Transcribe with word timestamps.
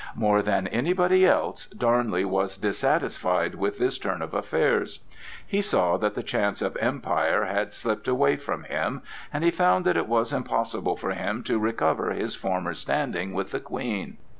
More 0.15 0.41
than 0.41 0.65
anybody 0.69 1.27
else 1.27 1.67
Darnley 1.67 2.25
was 2.25 2.57
dissatisfied 2.57 3.53
with 3.53 3.77
this 3.77 3.99
turn 3.99 4.23
of 4.23 4.33
affairs. 4.33 5.01
He 5.45 5.61
saw 5.61 5.97
that 5.97 6.15
the 6.15 6.23
chance 6.23 6.63
of 6.63 6.75
empire 6.77 7.45
had 7.45 7.71
slipped 7.71 8.07
away 8.07 8.37
from 8.37 8.63
him, 8.63 9.03
and 9.31 9.43
he 9.43 9.51
found 9.51 9.85
that 9.85 9.97
it 9.97 10.07
was 10.07 10.33
impossible 10.33 10.95
for 10.97 11.11
him 11.11 11.43
to 11.43 11.59
recover 11.59 12.13
his 12.13 12.33
former 12.33 12.73
standing 12.73 13.33
with 13.33 13.51
the 13.51 13.59
Queen. 13.59 14.17